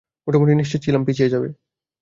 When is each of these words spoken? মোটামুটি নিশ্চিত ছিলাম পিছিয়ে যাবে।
মোটামুটি 0.27 0.53
নিশ্চিত 0.55 0.79
ছিলাম 0.85 1.01
পিছিয়ে 1.05 1.31
যাবে। 1.33 1.47